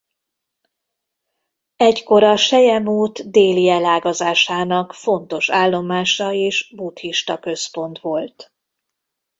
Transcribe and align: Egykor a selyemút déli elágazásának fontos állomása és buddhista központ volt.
Egykor 1.75 2.23
a 2.23 2.35
selyemút 2.37 3.29
déli 3.31 3.69
elágazásának 3.69 4.93
fontos 4.93 5.49
állomása 5.49 6.31
és 6.31 6.73
buddhista 6.75 7.39
központ 7.39 7.99
volt. 7.99 8.53